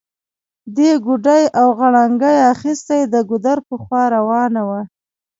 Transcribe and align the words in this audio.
دې 0.75 0.91
ګوډی 1.05 1.43
او 1.59 1.67
غړانګۍ 1.79 2.37
اخيستي، 2.53 2.99
د 3.13 3.15
ګودر 3.29 3.57
پر 3.67 3.77
خوا 3.83 4.03
روانه 4.15 4.61
وه 4.69 4.81